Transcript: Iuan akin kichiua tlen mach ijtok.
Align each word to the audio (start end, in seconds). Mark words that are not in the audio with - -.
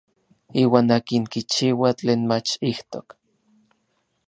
Iuan 0.61 0.87
akin 0.95 1.23
kichiua 1.31 1.89
tlen 1.97 2.21
mach 2.29 2.49
ijtok. 2.71 3.07